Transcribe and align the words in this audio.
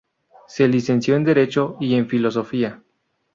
Se 0.47 0.67
licenció 0.67 1.15
en 1.15 1.23
derecho 1.23 1.77
y 1.79 1.93
en 1.93 2.09
filosofía. 2.09 2.81